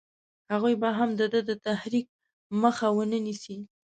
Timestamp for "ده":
1.33-1.39